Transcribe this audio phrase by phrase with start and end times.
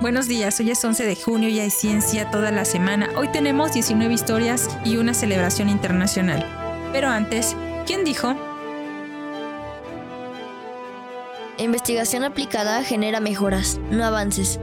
[0.00, 3.10] Buenos días, hoy es 11 de junio y hay ciencia toda la semana.
[3.16, 6.46] Hoy tenemos 19 historias y una celebración internacional.
[6.92, 8.36] Pero antes, ¿quién dijo?
[11.58, 14.60] investigación aplicada genera mejoras, no avances.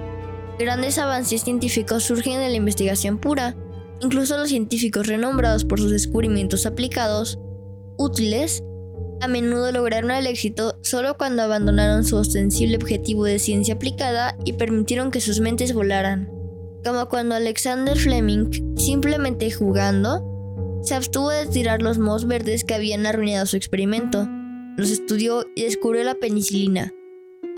[0.58, 3.58] Grandes avances científicos surgen de la investigación pura.
[4.00, 7.40] Incluso los científicos renombrados por sus descubrimientos aplicados,
[7.98, 8.64] útiles,
[9.22, 14.54] a menudo lograron el éxito solo cuando abandonaron su ostensible objetivo de ciencia aplicada y
[14.54, 16.30] permitieron que sus mentes volaran.
[16.84, 23.06] Como cuando Alexander Fleming, simplemente jugando, se abstuvo de tirar los mohos verdes que habían
[23.08, 24.28] arruinado su experimento.
[24.78, 26.94] Los estudió y descubrió la penicilina.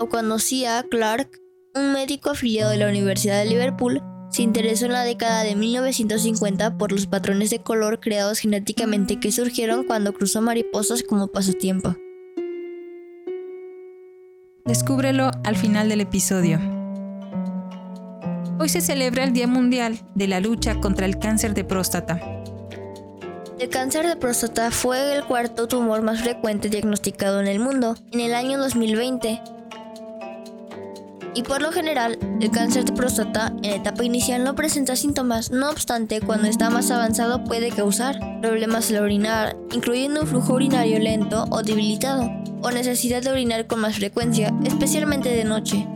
[0.00, 1.40] O cuando Cia Clark,
[1.74, 4.00] un médico afiliado de la Universidad de Liverpool,
[4.38, 9.32] se interesó en la década de 1950 por los patrones de color creados genéticamente que
[9.32, 11.96] surgieron cuando cruzó mariposas como pasatiempo.
[14.64, 16.60] Descúbrelo al final del episodio.
[18.60, 22.20] Hoy se celebra el Día Mundial de la lucha contra el cáncer de próstata.
[23.58, 28.20] El cáncer de próstata fue el cuarto tumor más frecuente diagnosticado en el mundo en
[28.20, 29.57] el año 2020
[31.34, 35.70] y por lo general, el cáncer de próstata en etapa inicial no presenta síntomas, no
[35.70, 41.44] obstante, cuando está más avanzado puede causar problemas al orinar, incluyendo un flujo urinario lento
[41.50, 42.30] o debilitado,
[42.62, 45.86] o necesidad de orinar con más frecuencia, especialmente de noche.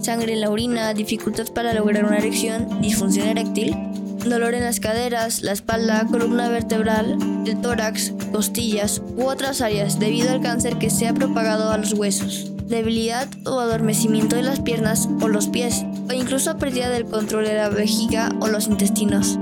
[0.00, 3.76] Sangre en la orina, dificultad para lograr una erección, disfunción eréctil,
[4.24, 10.30] dolor en las caderas, la espalda, columna vertebral, el tórax, costillas u otras áreas debido
[10.30, 15.08] al cáncer que se ha propagado a los huesos debilidad o adormecimiento de las piernas
[15.20, 19.38] o los pies, o incluso pérdida del control de la vejiga o los intestinos.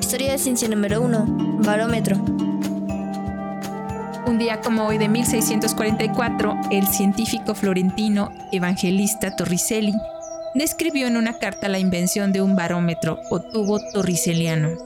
[0.00, 1.24] Historia de ciencia número 1.
[1.64, 2.16] Barómetro.
[4.26, 9.94] Un día como hoy de 1644, el científico florentino Evangelista Torricelli
[10.54, 14.85] describió en una carta la invención de un barómetro o tubo torriceliano.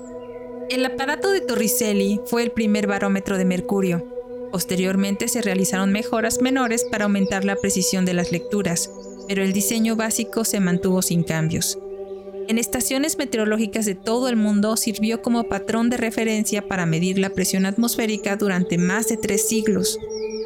[0.70, 4.06] El aparato de Torricelli fue el primer barómetro de mercurio.
[4.52, 8.88] Posteriormente se realizaron mejoras menores para aumentar la precisión de las lecturas,
[9.26, 11.76] pero el diseño básico se mantuvo sin cambios.
[12.46, 17.30] En estaciones meteorológicas de todo el mundo sirvió como patrón de referencia para medir la
[17.30, 19.98] presión atmosférica durante más de tres siglos.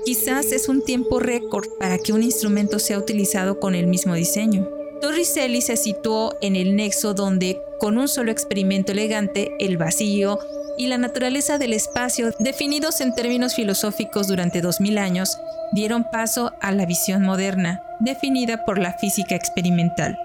[0.06, 4.84] Quizás es un tiempo récord para que un instrumento sea utilizado con el mismo diseño.
[5.04, 10.38] Torricelli se situó en el nexo donde, con un solo experimento elegante, el vacío
[10.78, 15.38] y la naturaleza del espacio, definidos en términos filosóficos durante 2000 años,
[15.72, 20.19] dieron paso a la visión moderna, definida por la física experimental.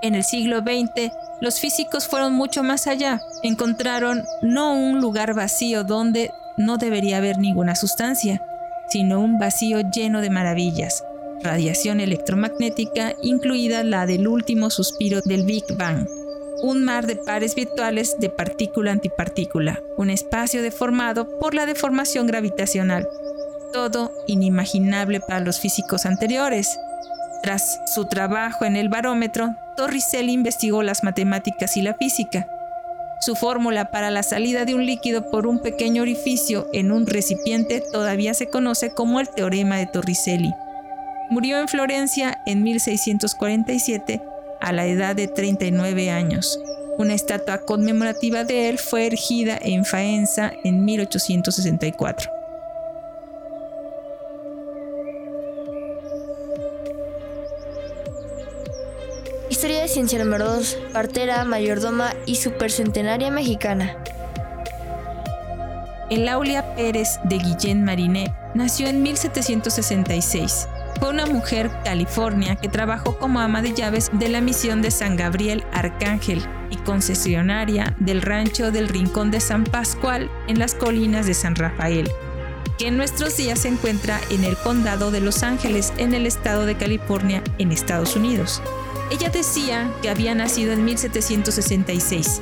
[0.00, 1.10] En el siglo XX,
[1.40, 3.20] los físicos fueron mucho más allá.
[3.42, 8.40] Encontraron no un lugar vacío donde no debería haber ninguna sustancia,
[8.88, 11.02] sino un vacío lleno de maravillas,
[11.44, 16.08] radiación electromagnética, incluida la del último suspiro del Big Bang,
[16.62, 23.06] un mar de pares virtuales de partícula-antipartícula, un espacio deformado por la deformación gravitacional,
[23.72, 26.78] todo inimaginable para los físicos anteriores.
[27.42, 32.48] Tras su trabajo en el barómetro, Torricelli investigó las matemáticas y la física.
[33.20, 37.82] Su fórmula para la salida de un líquido por un pequeño orificio en un recipiente
[37.92, 40.52] todavía se conoce como el teorema de Torricelli.
[41.30, 44.20] Murió en Florencia en 1647
[44.60, 46.60] a la edad de 39 años.
[46.98, 52.30] Una estatua conmemorativa de él fue erigida en Faenza en 1864.
[59.50, 63.96] Historia de ciencia número 2, partera, mayordoma y supercentenaria mexicana.
[66.10, 70.68] Elaulia Pérez de Guillén Mariné nació en 1766
[70.98, 75.16] fue una mujer california que trabajó como ama de llaves de la misión de San
[75.16, 81.34] Gabriel Arcángel y concesionaria del rancho del Rincón de San Pascual en las colinas de
[81.34, 82.10] San Rafael,
[82.78, 86.66] que en nuestros días se encuentra en el condado de Los Ángeles en el estado
[86.66, 88.62] de California en Estados Unidos.
[89.10, 92.40] Ella decía que había nacido en 1766,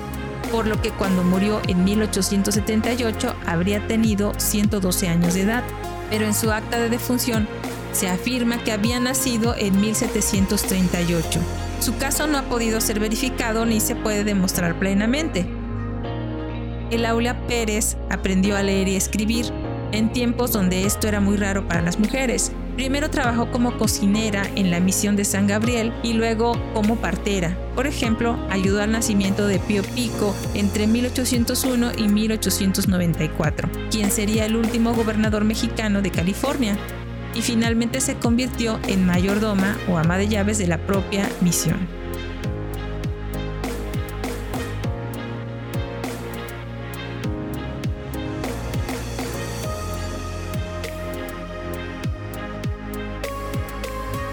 [0.51, 5.65] por lo que cuando murió en 1878 habría tenido 112 años de edad,
[6.11, 7.49] pero en su acta de defunción
[7.93, 11.41] se afirma que había nacido en 1738.
[11.81, 15.47] Su caso no ha podido ser verificado ni se puede demostrar plenamente.
[16.91, 19.47] El Aula Pérez aprendió a leer y escribir
[19.93, 22.53] en tiempos donde esto era muy raro para las mujeres.
[22.77, 27.57] Primero trabajó como cocinera en la misión de San Gabriel y luego como partera.
[27.75, 34.57] Por ejemplo, ayudó al nacimiento de Pío Pico entre 1801 y 1894, quien sería el
[34.57, 36.79] último gobernador mexicano de California.
[37.35, 41.89] Y finalmente se convirtió en mayordoma o ama de llaves de la propia misión.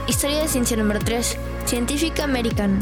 [0.07, 1.38] Historia de ciencia número 3.
[1.66, 2.80] Científica americana.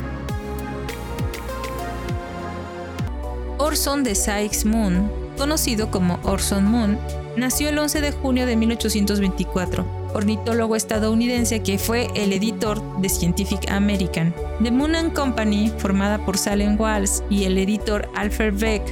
[3.60, 6.98] Orson de Sykes Moon, conocido como Orson Moon,
[7.36, 13.70] nació el 11 de junio de 1824, ornitólogo estadounidense que fue el editor de Scientific
[13.70, 14.34] American.
[14.62, 18.84] The Moon and Company, formada por Salem Walls y el editor Alfred Beck,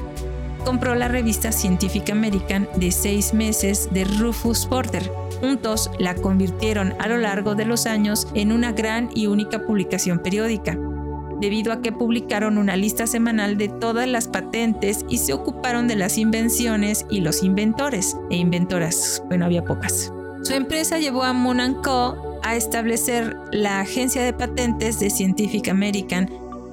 [0.63, 5.09] compró la revista Scientific American de seis meses de Rufus Porter.
[5.39, 10.19] Juntos la convirtieron a lo largo de los años en una gran y única publicación
[10.19, 10.77] periódica
[11.39, 15.95] debido a que publicaron una lista semanal de todas las patentes y se ocuparon de
[15.95, 19.21] las invenciones y los inventores e inventoras.
[19.27, 20.14] Bueno, había pocas.
[20.45, 22.39] Su empresa llevó a Moon Co.
[22.43, 26.29] a establecer la agencia de patentes de Scientific American.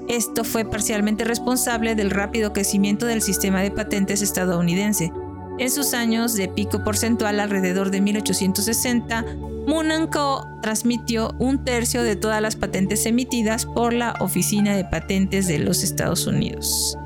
[0.08, 5.10] Esto fue parcialmente responsable del rápido crecimiento del sistema de patentes estadounidense.
[5.58, 9.24] En sus años de pico porcentual alrededor de 1860,
[9.66, 10.46] Moon Co.
[10.60, 15.82] transmitió un tercio de todas las patentes emitidas por la Oficina de Patentes de los
[15.82, 16.98] Estados Unidos.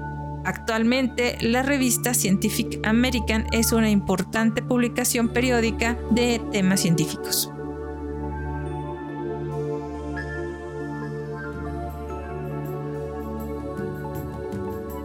[0.47, 7.51] Actualmente, la revista Scientific American es una importante publicación periódica de temas científicos.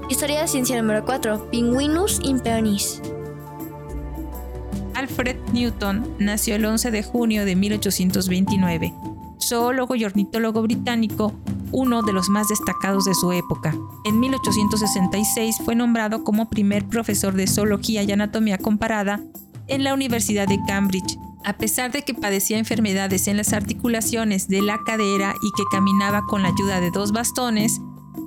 [0.09, 1.49] Historia de ciencia número 4.
[1.49, 3.01] Pinguinus impernis.
[4.94, 8.94] Alfred Newton nació el 11 de junio de 1829,
[9.41, 11.33] zoólogo y ornitólogo británico,
[11.71, 13.75] uno de los más destacados de su época.
[14.03, 19.21] En 1866 fue nombrado como primer profesor de zoología y anatomía comparada
[19.67, 21.17] en la Universidad de Cambridge.
[21.43, 26.21] A pesar de que padecía enfermedades en las articulaciones de la cadera y que caminaba
[26.27, 27.81] con la ayuda de dos bastones,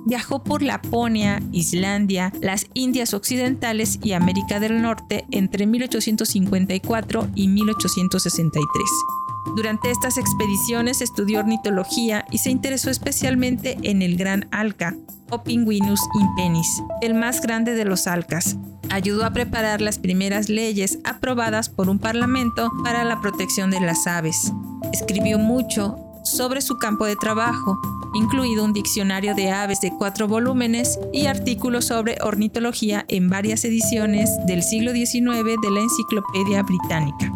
[0.05, 9.24] Viajó por Laponia, Islandia, las Indias Occidentales y América del Norte entre 1854 y 1863.
[9.53, 14.95] Durante estas expediciones estudió ornitología y se interesó especialmente en el gran alca,
[15.29, 16.67] o Pinguinus impenis,
[17.01, 18.57] el más grande de los alcas.
[18.89, 24.07] Ayudó a preparar las primeras leyes aprobadas por un parlamento para la protección de las
[24.07, 24.51] aves.
[24.91, 27.79] Escribió mucho sobre su campo de trabajo,
[28.13, 34.29] incluido un diccionario de aves de cuatro volúmenes y artículos sobre ornitología en varias ediciones
[34.47, 37.31] del siglo XIX de la Enciclopedia Británica.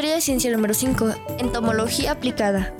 [0.00, 1.14] Historia de ciencia número 5.
[1.40, 2.72] Entomología aplicada.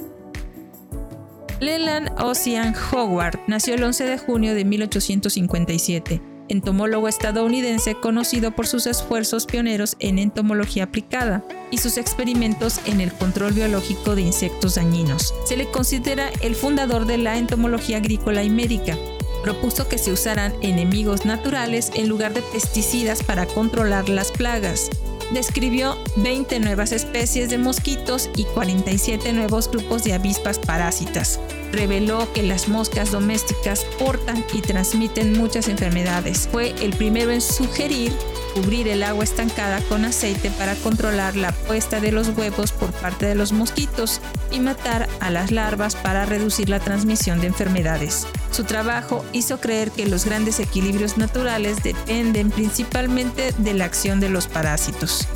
[1.60, 8.86] Leland Ocean Howard nació el 11 de junio de 1857 entomólogo estadounidense conocido por sus
[8.86, 15.34] esfuerzos pioneros en entomología aplicada y sus experimentos en el control biológico de insectos dañinos.
[15.44, 18.96] Se le considera el fundador de la entomología agrícola y médica.
[19.42, 24.88] Propuso que se usaran enemigos naturales en lugar de pesticidas para controlar las plagas
[25.32, 31.40] describió 20 nuevas especies de mosquitos y 47 nuevos grupos de avispas parásitas
[31.72, 36.48] reveló que las moscas domésticas portan y transmiten muchas enfermedades.
[36.50, 38.12] Fue el primero en sugerir
[38.54, 43.26] cubrir el agua estancada con aceite para controlar la puesta de los huevos por parte
[43.26, 48.26] de los mosquitos y matar a las larvas para reducir la transmisión de enfermedades.
[48.50, 54.28] Su trabajo hizo creer que los grandes equilibrios naturales dependen principalmente de la acción de
[54.28, 55.28] los parásitos.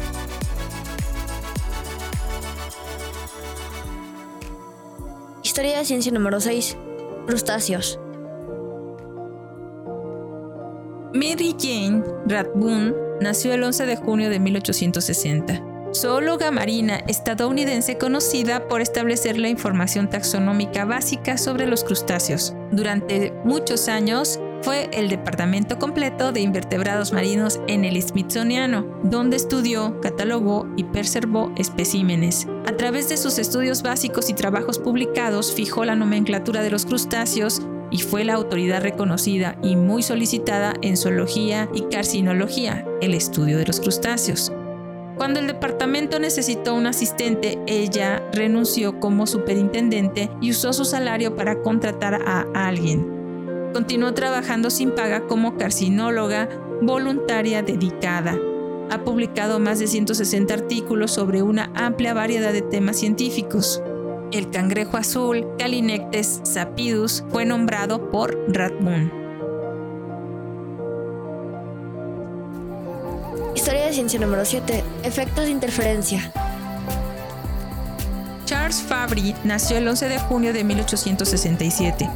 [5.43, 6.77] Historia de ciencia número 6.
[7.27, 8.01] Crustáceos.
[11.15, 15.74] Mary Jane Rathbone nació el 11 de junio de 1860.
[15.95, 22.55] Zoóloga marina estadounidense conocida por establecer la información taxonómica básica sobre los crustáceos.
[22.73, 30.01] Durante muchos años fue el departamento completo de invertebrados marinos en el Smithsoniano, donde estudió,
[30.01, 32.49] catalogó y preservó especímenes.
[32.67, 37.61] A través de sus estudios básicos y trabajos publicados, fijó la nomenclatura de los crustáceos
[37.91, 43.67] y fue la autoridad reconocida y muy solicitada en zoología y carcinología, el estudio de
[43.67, 44.51] los crustáceos.
[45.25, 51.63] Cuando el departamento necesitó un asistente, ella renunció como superintendente y usó su salario para
[51.63, 53.71] contratar a alguien.
[53.73, 56.51] Continuó trabajando sin paga como carcinóloga
[56.83, 58.39] voluntaria dedicada.
[58.91, 63.83] Ha publicado más de 160 artículos sobre una amplia variedad de temas científicos.
[64.31, 69.24] El cangrejo azul, Calinectes sapidus, fue nombrado por Radmoon.
[73.95, 74.83] Ciencia número 7.
[75.05, 76.33] Efectos de interferencia.
[78.45, 82.11] Charles Fabry nació el 11 de junio de 1867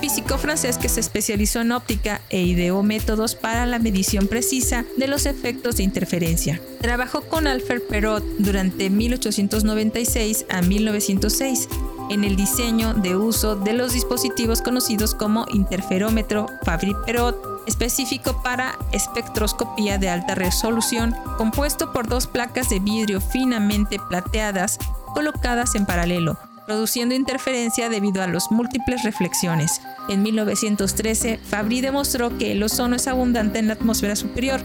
[0.00, 5.06] físico francés que se especializó en óptica e ideó métodos para la medición precisa de
[5.06, 6.60] los efectos de interferencia.
[6.80, 11.68] Trabajó con Alfred Perot durante 1896 a 1906
[12.10, 19.98] en el diseño de uso de los dispositivos conocidos como interferómetro Fabry-Perot, específico para espectroscopía
[19.98, 24.78] de alta resolución, compuesto por dos placas de vidrio finamente plateadas
[25.14, 26.38] colocadas en paralelo
[26.70, 29.80] produciendo interferencia debido a las múltiples reflexiones.
[30.08, 34.60] En 1913, Fabry demostró que el ozono es abundante en la atmósfera superior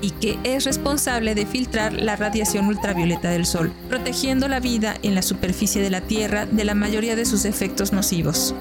[0.00, 5.16] y que es responsable de filtrar la radiación ultravioleta del Sol, protegiendo la vida en
[5.16, 8.54] la superficie de la Tierra de la mayoría de sus efectos nocivos.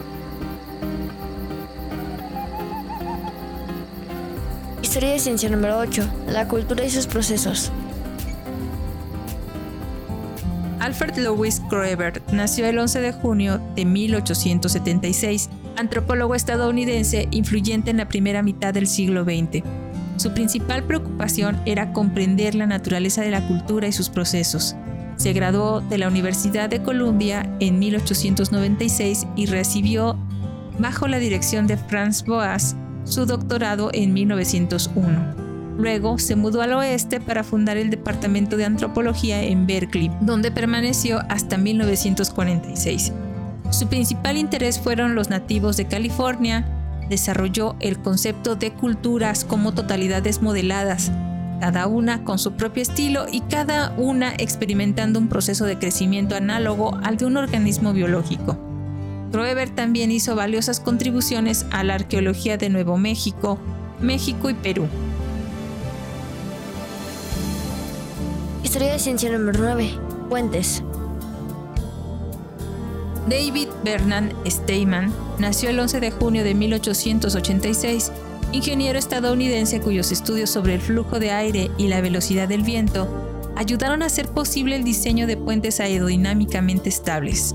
[4.92, 6.04] Historia de ciencia número 8.
[6.28, 7.72] La cultura y sus procesos.
[10.82, 18.10] Alfred Louis Kroeber nació el 11 de junio de 1876, antropólogo estadounidense influyente en la
[18.10, 19.64] primera mitad del siglo XX.
[20.18, 24.76] Su principal preocupación era comprender la naturaleza de la cultura y sus procesos.
[25.16, 30.18] Se graduó de la Universidad de Columbia en 1896 y recibió,
[30.80, 35.52] bajo la dirección de Franz Boas, su doctorado en 1901.
[35.78, 41.22] Luego se mudó al oeste para fundar el Departamento de Antropología en Berkeley, donde permaneció
[41.30, 43.14] hasta 1946.
[43.72, 46.68] Su principal interés fueron los nativos de California.
[47.10, 51.12] Desarrolló el concepto de culturas como totalidades modeladas,
[51.60, 56.98] cada una con su propio estilo y cada una experimentando un proceso de crecimiento análogo
[57.04, 58.71] al de un organismo biológico.
[59.32, 63.58] Kroeber también hizo valiosas contribuciones a la arqueología de Nuevo México,
[64.02, 64.88] México y Perú.
[68.64, 69.90] Historia de ciencia número 9.
[70.30, 70.84] Puentes.
[73.30, 78.12] David Bernard Steinman nació el 11 de junio de 1886,
[78.52, 83.08] ingeniero estadounidense cuyos estudios sobre el flujo de aire y la velocidad del viento
[83.56, 87.51] ayudaron a hacer posible el diseño de puentes aerodinámicamente estables.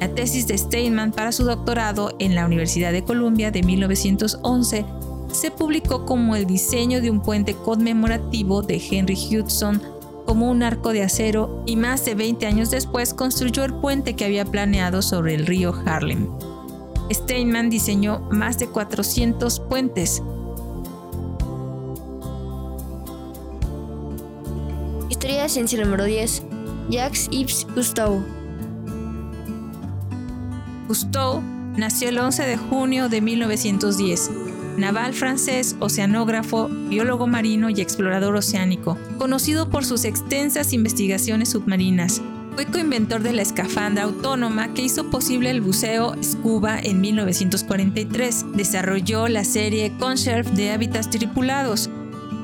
[0.00, 4.84] La tesis de Steinman para su doctorado en la Universidad de Columbia de 1911
[5.32, 9.82] se publicó como el diseño de un puente conmemorativo de Henry Hudson
[10.24, 14.24] como un arco de acero y más de 20 años después construyó el puente que
[14.24, 16.28] había planeado sobre el río Harlem.
[17.10, 20.22] Steinman diseñó más de 400 puentes.
[25.08, 26.42] Historia de ciencia número 10.
[26.90, 28.22] Jacques Yves Cousteau.
[30.88, 31.42] Cousteau
[31.76, 34.30] nació el 11 de junio de 1910
[34.78, 42.22] naval francés, oceanógrafo, biólogo marino y explorador oceánico, conocido por sus extensas investigaciones submarinas.
[42.54, 48.46] Fue coinventor de la escafandra autónoma que hizo posible el buceo scuba en 1943.
[48.54, 51.90] Desarrolló la serie Conserve de hábitats tripulados,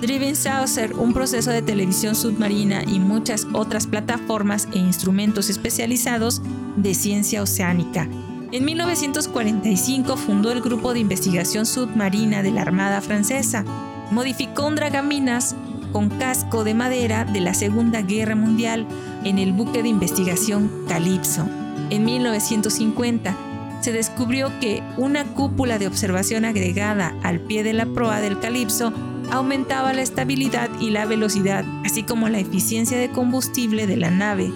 [0.01, 6.43] Driven Saucer, un proceso de televisión submarina y muchas otras plataformas e instrumentos especializados
[6.77, 8.09] de ciencia oceánica.
[8.55, 13.65] En 1945 fundó el Grupo de Investigación Submarina de la Armada Francesa.
[14.13, 15.57] Modificó un dragaminas
[15.91, 18.87] con casco de madera de la Segunda Guerra Mundial
[19.25, 21.49] en el buque de investigación Calypso.
[21.91, 23.37] En 1950
[23.81, 28.93] se descubrió que una cúpula de observación agregada al pie de la proa del Calypso
[29.33, 34.53] aumentaba la estabilidad y la velocidad, así como la eficiencia de combustible de la nave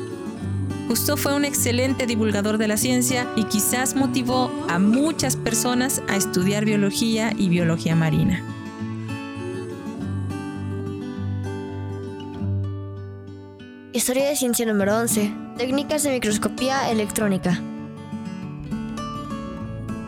[0.89, 6.17] Cousteau fue un excelente divulgador de la ciencia y quizás motivó a muchas personas a
[6.17, 8.43] estudiar biología y biología marina.
[13.93, 15.31] Historia de ciencia número 11.
[15.59, 17.61] Técnicas de microscopía electrónica.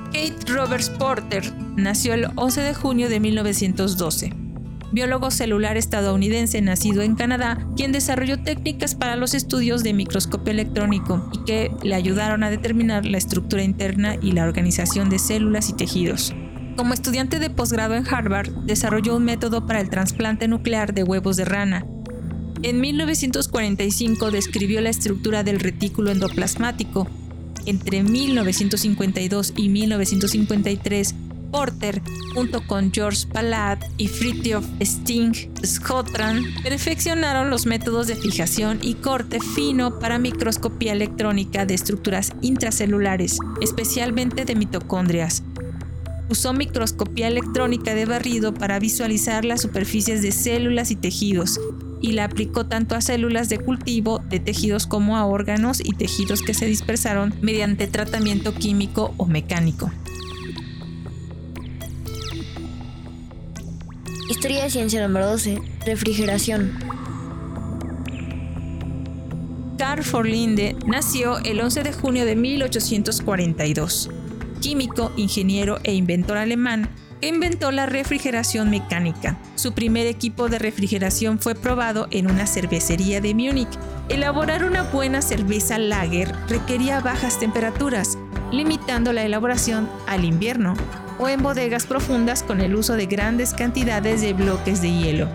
[0.06, 4.50] Kate Roberts Porter nació el 11 de junio de 1912
[4.92, 11.30] biólogo celular estadounidense nacido en Canadá, quien desarrolló técnicas para los estudios de microscopio electrónico
[11.32, 15.75] y que le ayudaron a determinar la estructura interna y la organización de células y
[15.75, 16.35] tejidos.
[16.76, 21.37] Como estudiante de posgrado en Harvard, desarrolló un método para el trasplante nuclear de huevos
[21.37, 21.85] de rana.
[22.62, 27.09] En 1945 describió la estructura del retículo endoplasmático.
[27.66, 31.14] Entre 1952 y 1953
[31.50, 32.02] Porter,
[32.35, 39.40] junto con George Palat y Fritjof Sting Schotran, perfeccionaron los métodos de fijación y corte
[39.40, 45.42] fino para microscopía electrónica de estructuras intracelulares, especialmente de mitocondrias.
[46.28, 51.59] Usó microscopía electrónica de barrido para visualizar las superficies de células y tejidos,
[52.00, 56.42] y la aplicó tanto a células de cultivo de tejidos como a órganos y tejidos
[56.42, 59.90] que se dispersaron mediante tratamiento químico o mecánico.
[64.30, 65.60] Historia de ciencia número 12.
[65.84, 66.78] Refrigeración.
[69.76, 74.08] Carl Forlinde nació el 11 de junio de 1842.
[74.60, 76.88] Químico, ingeniero e inventor alemán,
[77.20, 79.37] que inventó la refrigeración mecánica.
[79.56, 83.76] Su primer equipo de refrigeración fue probado en una cervecería de Múnich.
[84.08, 88.16] Elaborar una buena cerveza lager requería bajas temperaturas,
[88.52, 90.76] limitando la elaboración al invierno
[91.21, 95.29] o en bodegas profundas con el uso de grandes cantidades de bloques de hielo.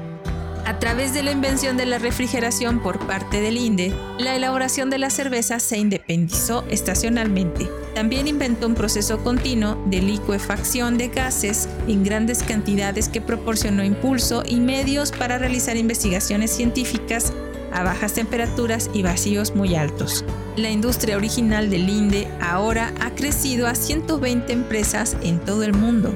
[0.66, 4.98] A través de la invención de la refrigeración por parte del INDE, la elaboración de
[4.98, 7.70] la cerveza se independizó estacionalmente.
[7.94, 14.42] También inventó un proceso continuo de licuefacción de gases en grandes cantidades que proporcionó impulso
[14.44, 17.32] y medios para realizar investigaciones científicas
[17.76, 20.26] a bajas temperaturas y vacíos muy altos.
[20.56, 26.16] La industria original del INDE ahora ha crecido a 120 empresas en todo el mundo.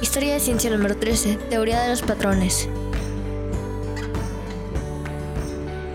[0.00, 1.36] Historia de ciencia número 13.
[1.50, 2.68] Teoría de los patrones.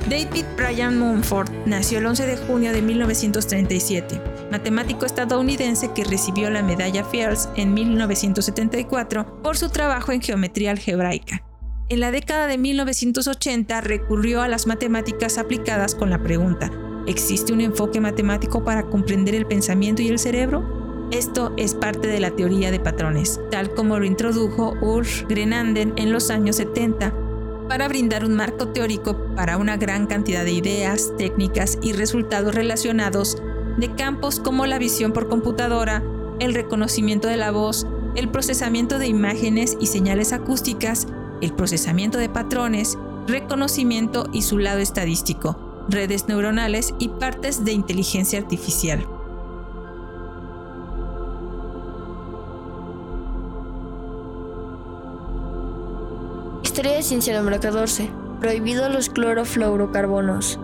[0.10, 6.64] David Bryan Mumford nació el 11 de junio de 1937, matemático estadounidense que recibió la
[6.64, 11.44] medalla Fields en 1974 por su trabajo en geometría algebraica.
[11.90, 16.72] En la década de 1980 recurrió a las matemáticas aplicadas con la pregunta,
[17.08, 21.08] ¿existe un enfoque matemático para comprender el pensamiento y el cerebro?
[21.12, 26.12] Esto es parte de la teoría de patrones, tal como lo introdujo Ulf Grenanden en
[26.12, 27.14] los años 70
[27.68, 33.42] para brindar un marco teórico para una gran cantidad de ideas, técnicas y resultados relacionados
[33.78, 36.04] de campos como la visión por computadora,
[36.40, 41.08] el reconocimiento de la voz, el procesamiento de imágenes y señales acústicas,
[41.42, 48.40] el procesamiento de patrones, reconocimiento y su lado estadístico, redes neuronales y partes de inteligencia
[48.40, 49.08] artificial.
[56.64, 58.10] Historia de ciencia número 14.
[58.40, 60.60] Prohibido los clorofluorocarbonos.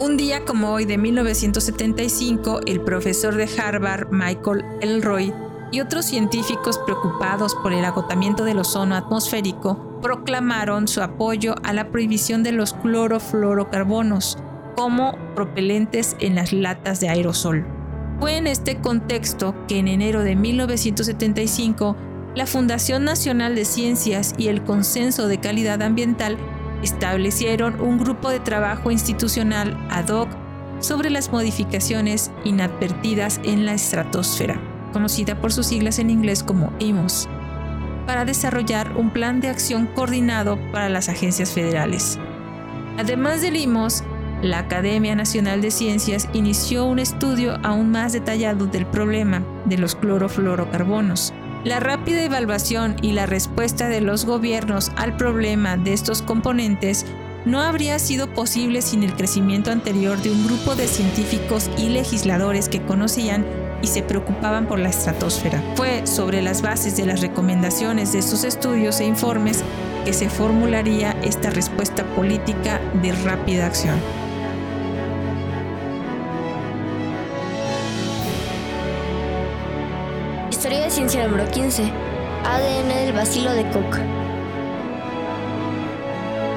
[0.00, 5.34] Un día como hoy de 1975, el profesor de Harvard Michael Elroy
[5.72, 11.90] y otros científicos preocupados por el agotamiento del ozono atmosférico proclamaron su apoyo a la
[11.90, 14.38] prohibición de los clorofluorocarbonos
[14.76, 17.66] como propelentes en las latas de aerosol.
[18.20, 21.96] Fue en este contexto que en enero de 1975
[22.36, 26.38] la Fundación Nacional de Ciencias y el Consenso de Calidad Ambiental
[26.82, 30.28] establecieron un grupo de trabajo institucional ad hoc
[30.80, 34.60] sobre las modificaciones inadvertidas en la estratosfera,
[34.92, 37.28] conocida por sus siglas en inglés como IMOS,
[38.06, 42.18] para desarrollar un plan de acción coordinado para las agencias federales.
[42.96, 44.04] Además del IMOS,
[44.42, 49.96] la Academia Nacional de Ciencias inició un estudio aún más detallado del problema de los
[49.96, 57.04] clorofluorocarbonos, la rápida evaluación y la respuesta de los gobiernos al problema de estos componentes
[57.44, 62.68] no habría sido posible sin el crecimiento anterior de un grupo de científicos y legisladores
[62.68, 63.46] que conocían
[63.82, 65.62] y se preocupaban por la estratosfera.
[65.76, 69.62] Fue sobre las bases de las recomendaciones de estos estudios e informes
[70.04, 73.98] que se formularía esta respuesta política de rápida acción.
[80.98, 81.92] Ciencia número 15.
[82.44, 84.00] ADN del bacilo de Koch.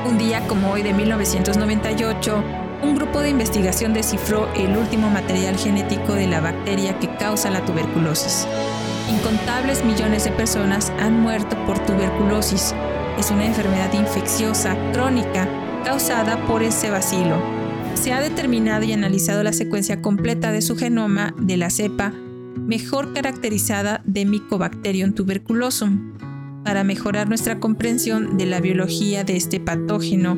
[0.09, 2.43] Un día como hoy de 1998,
[2.81, 7.63] un grupo de investigación descifró el último material genético de la bacteria que causa la
[7.65, 8.47] tuberculosis.
[9.11, 12.73] Incontables millones de personas han muerto por tuberculosis.
[13.19, 15.47] Es una enfermedad infecciosa crónica
[15.85, 17.39] causada por ese bacilo.
[17.93, 22.11] Se ha determinado y analizado la secuencia completa de su genoma de la cepa
[22.67, 26.11] mejor caracterizada de Mycobacterium tuberculosum,
[26.63, 30.37] para mejorar nuestra comprensión de la biología de este patógeno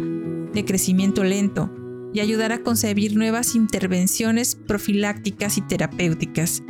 [0.54, 1.70] de crecimiento lento
[2.14, 6.62] y ayudar a concebir nuevas intervenciones profilácticas y terapéuticas.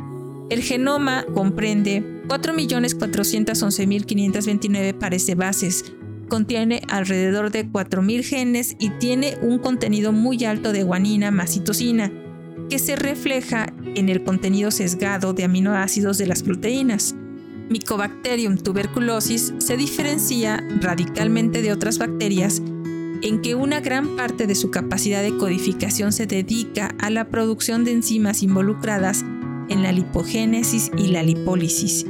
[0.50, 5.94] El genoma comprende 4.411.529 pares de bases,
[6.28, 12.12] contiene alrededor de 4.000 genes y tiene un contenido muy alto de guanina más citosina,
[12.68, 17.14] que se refleja en el contenido sesgado de aminoácidos de las proteínas.
[17.70, 22.60] Mycobacterium tuberculosis se diferencia radicalmente de otras bacterias
[23.22, 27.84] en que una gran parte de su capacidad de codificación se dedica a la producción
[27.84, 29.24] de enzimas involucradas
[29.70, 32.04] en la lipogénesis y la lipólisis,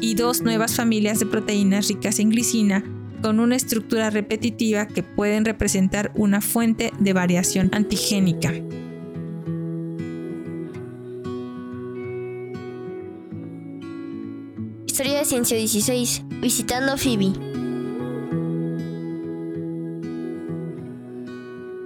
[0.00, 2.84] y dos nuevas familias de proteínas ricas en glicina
[3.22, 8.52] con una estructura repetitiva que pueden representar una fuente de variación antigénica.
[14.92, 16.24] Historia de Ciencia 16.
[16.42, 17.32] Visitando Phoebe.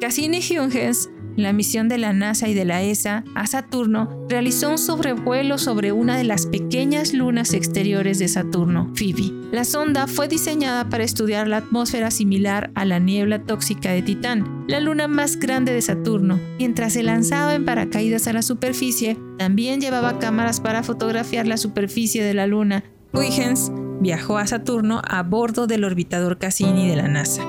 [0.00, 4.78] Cassini Huygens, la misión de la NASA y de la ESA a Saturno, realizó un
[4.78, 9.32] sobrevuelo sobre una de las pequeñas lunas exteriores de Saturno, Phoebe.
[9.52, 14.64] La sonda fue diseñada para estudiar la atmósfera similar a la niebla tóxica de Titán,
[14.66, 16.40] la luna más grande de Saturno.
[16.58, 22.24] Mientras se lanzaba en paracaídas a la superficie, también llevaba cámaras para fotografiar la superficie
[22.24, 27.42] de la luna Huygens viajó a Saturno a bordo del orbitador Cassini de la NASA.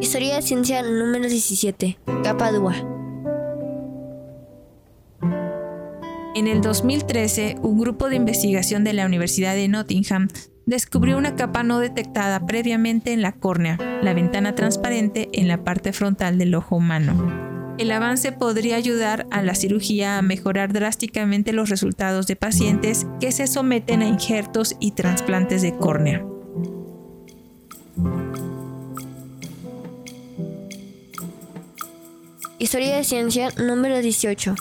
[0.00, 1.98] Historia de ciencia número 17.
[2.22, 2.74] Capadua.
[6.34, 10.28] En el 2013, un grupo de investigación de la Universidad de Nottingham
[10.66, 15.92] descubrió una capa no detectada previamente en la córnea, la ventana transparente en la parte
[15.92, 17.63] frontal del ojo humano.
[17.76, 23.32] El avance podría ayudar a la cirugía a mejorar drásticamente los resultados de pacientes que
[23.32, 26.24] se someten a injertos y trasplantes de córnea.
[32.60, 34.54] Historia de ciencia número 18.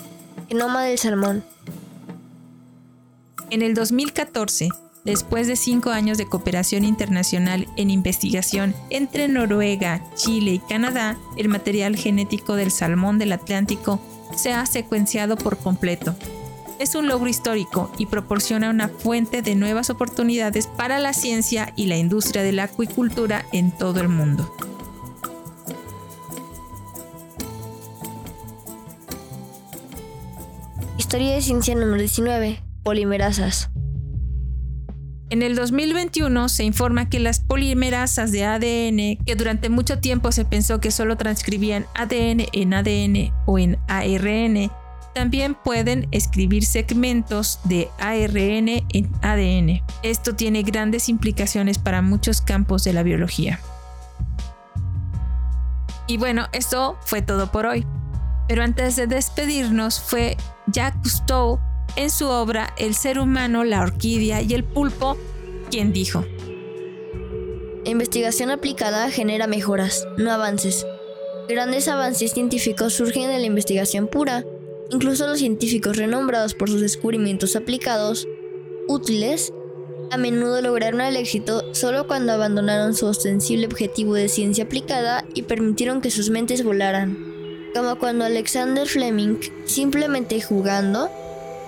[0.50, 1.44] Genoma del salmón.
[3.52, 4.70] En el 2014,
[5.06, 11.50] después de cinco años de cooperación internacional en investigación entre Noruega, Chile y Canadá, el
[11.50, 14.00] material genético del salmón del Atlántico
[14.36, 16.16] se ha secuenciado por completo.
[16.80, 21.86] Es un logro histórico y proporciona una fuente de nuevas oportunidades para la ciencia y
[21.86, 24.54] la industria de la acuicultura en todo el mundo.
[30.98, 32.60] Historia de ciencia número 19.
[32.82, 33.73] Polimerasas.
[35.34, 40.46] En el 2021 se informa que las polimerasas de ADN, que durante mucho tiempo se
[40.46, 44.72] pensó que solo transcribían ADN en ADN o en ARN,
[45.16, 49.82] también pueden escribir segmentos de ARN en ADN.
[50.04, 53.60] Esto tiene grandes implicaciones para muchos campos de la biología.
[56.06, 57.88] Y bueno, esto fue todo por hoy.
[58.48, 61.60] Pero antes de despedirnos fue Jacques Cousteau
[61.96, 65.18] en su obra El ser humano, la orquídea y el pulpo,
[65.70, 66.26] quien dijo,
[67.86, 70.86] Investigación aplicada genera mejoras, no avances.
[71.50, 74.46] Grandes avances científicos surgen de la investigación pura.
[74.90, 78.28] Incluso los científicos renombrados por sus descubrimientos aplicados,
[78.88, 79.52] útiles,
[80.12, 85.42] a menudo lograron el éxito solo cuando abandonaron su ostensible objetivo de ciencia aplicada y
[85.42, 87.18] permitieron que sus mentes volaran.
[87.74, 91.10] Como cuando Alexander Fleming, simplemente jugando,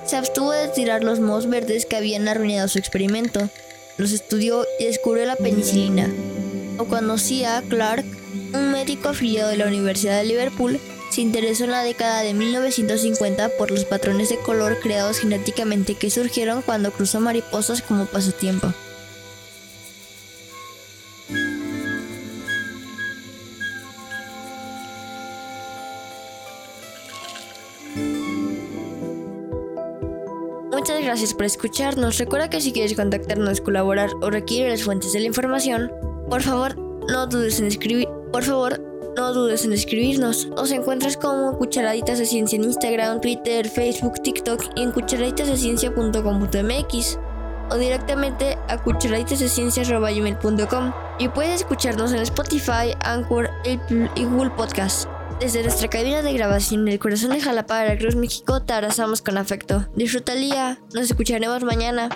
[0.06, 3.50] se abstuvo de tirar los mohos verdes que habían arruinado su experimento.
[3.98, 6.12] Los estudió y descubrió la penicilina.
[6.78, 8.06] O cuando Cia Clark,
[8.54, 13.50] un médico afiliado de la Universidad de Liverpool, se interesó en la década de 1950
[13.58, 18.74] por los patrones de color creados genéticamente que surgieron cuando cruzó mariposas como pasatiempo.
[30.86, 32.20] Muchas gracias por escucharnos.
[32.20, 35.92] Recuerda que si quieres contactarnos, colaborar o requerir las fuentes de la información,
[36.30, 36.78] por favor,
[37.10, 38.08] no dudes en escribir.
[38.32, 38.80] Por favor,
[39.18, 40.46] no dudes en escribirnos.
[40.46, 47.18] Nos encuentras como Cucharaditas de Ciencia en Instagram, Twitter, Facebook, TikTok y en cucharaditasdeciencia.com.mx
[47.72, 53.80] o directamente a cucharaditasdeciencia.com y puedes escucharnos en Spotify, Anchor y
[54.24, 55.10] Google Podcast.
[55.40, 59.86] Desde nuestra cabina de grabación del corazón de Jalapa, Cruz, México, te abrazamos con afecto.
[59.94, 62.10] Disfruta el día, nos escucharemos mañana.